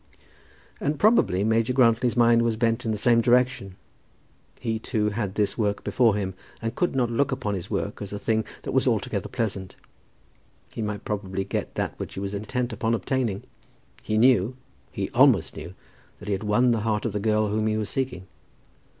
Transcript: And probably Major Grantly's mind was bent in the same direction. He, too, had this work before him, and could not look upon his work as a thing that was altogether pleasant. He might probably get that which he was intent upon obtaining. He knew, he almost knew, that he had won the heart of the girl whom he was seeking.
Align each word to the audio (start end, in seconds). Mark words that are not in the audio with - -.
And 0.79 0.97
probably 0.97 1.43
Major 1.43 1.73
Grantly's 1.73 2.17
mind 2.17 2.41
was 2.41 2.55
bent 2.55 2.85
in 2.85 2.89
the 2.91 2.97
same 2.97 3.21
direction. 3.21 3.75
He, 4.59 4.79
too, 4.79 5.09
had 5.09 5.35
this 5.35 5.59
work 5.59 5.83
before 5.83 6.15
him, 6.15 6.33
and 6.59 6.73
could 6.73 6.95
not 6.95 7.11
look 7.11 7.31
upon 7.31 7.53
his 7.53 7.69
work 7.69 8.01
as 8.01 8.11
a 8.11 8.17
thing 8.17 8.43
that 8.63 8.71
was 8.71 8.87
altogether 8.87 9.29
pleasant. 9.29 9.75
He 10.73 10.81
might 10.81 11.05
probably 11.05 11.43
get 11.43 11.75
that 11.75 11.99
which 11.99 12.15
he 12.15 12.19
was 12.19 12.33
intent 12.33 12.73
upon 12.73 12.95
obtaining. 12.95 13.43
He 14.01 14.17
knew, 14.17 14.55
he 14.91 15.11
almost 15.11 15.55
knew, 15.55 15.75
that 16.17 16.27
he 16.27 16.31
had 16.33 16.43
won 16.43 16.71
the 16.71 16.79
heart 16.79 17.05
of 17.05 17.13
the 17.13 17.19
girl 17.19 17.49
whom 17.49 17.67
he 17.67 17.77
was 17.77 17.91
seeking. 17.91 18.25